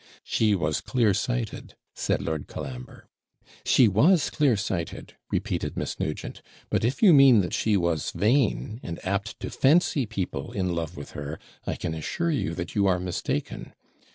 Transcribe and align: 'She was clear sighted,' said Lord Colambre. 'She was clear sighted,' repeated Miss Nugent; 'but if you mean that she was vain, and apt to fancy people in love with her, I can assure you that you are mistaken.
'She 0.23 0.55
was 0.55 0.81
clear 0.81 1.13
sighted,' 1.13 1.75
said 1.93 2.23
Lord 2.23 2.47
Colambre. 2.47 3.07
'She 3.63 3.87
was 3.87 4.31
clear 4.31 4.57
sighted,' 4.57 5.15
repeated 5.29 5.77
Miss 5.77 5.99
Nugent; 5.99 6.41
'but 6.71 6.83
if 6.83 7.03
you 7.03 7.13
mean 7.13 7.41
that 7.41 7.53
she 7.53 7.77
was 7.77 8.09
vain, 8.09 8.79
and 8.81 8.99
apt 9.05 9.39
to 9.41 9.51
fancy 9.51 10.07
people 10.07 10.53
in 10.53 10.73
love 10.73 10.97
with 10.97 11.11
her, 11.11 11.37
I 11.67 11.75
can 11.75 11.93
assure 11.93 12.31
you 12.31 12.55
that 12.55 12.73
you 12.73 12.87
are 12.87 12.99
mistaken. 12.99 13.75